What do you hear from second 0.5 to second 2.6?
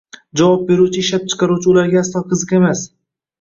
beruvchi ishlab chiqaruvchi ularga aslo qiziq